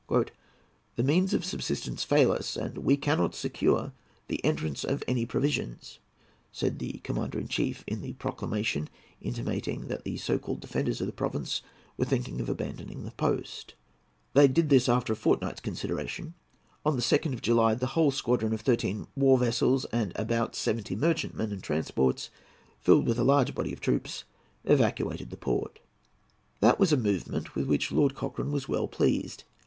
"The 0.95 1.03
means 1.03 1.31
of 1.31 1.45
subsistence 1.45 2.03
fail 2.03 2.31
us, 2.31 2.55
and 2.57 2.79
we 2.79 2.97
cannot 2.97 3.35
secure 3.35 3.93
the 4.29 4.43
entrance 4.43 4.83
of 4.83 5.03
any 5.07 5.27
provisions," 5.27 5.99
said 6.51 6.79
the 6.79 6.93
Commander 7.03 7.37
in 7.39 7.47
Chief, 7.47 7.83
in 7.85 8.01
the 8.01 8.13
proclamation 8.13 8.89
intimating 9.21 9.89
that 9.89 10.03
the 10.03 10.17
so 10.17 10.39
called 10.39 10.59
defenders 10.59 11.01
of 11.01 11.05
the 11.05 11.13
province 11.13 11.61
were 11.97 12.05
thinking 12.05 12.41
of 12.41 12.49
abandoning 12.49 13.03
their 13.03 13.11
post. 13.11 13.75
This 14.33 14.41
they 14.41 14.47
did 14.47 14.73
after 14.89 15.13
a 15.13 15.15
fortnight's 15.15 15.61
consideration. 15.61 16.33
On 16.83 16.95
the 16.95 17.03
2nd 17.03 17.33
of 17.33 17.43
July 17.43 17.75
the 17.75 17.85
whole 17.93 18.09
squadron 18.09 18.53
of 18.53 18.61
thirteen 18.61 19.05
war 19.15 19.37
vessels 19.37 19.85
and 19.91 20.13
about 20.15 20.55
seventy 20.55 20.95
merchantmen 20.95 21.51
and 21.51 21.61
transports, 21.61 22.31
filled 22.79 23.05
with 23.05 23.19
a 23.19 23.23
large 23.23 23.53
body 23.53 23.71
of 23.71 23.79
troops, 23.81 24.23
evacuated 24.65 25.29
the 25.29 25.37
port. 25.37 25.77
That 26.59 26.79
was 26.79 26.91
a 26.91 26.97
movement 26.97 27.53
with 27.53 27.67
which 27.67 27.91
Lord 27.91 28.15
Cochrane 28.15 28.51
was 28.51 28.67
well 28.67 28.87
pleased. 28.87 29.43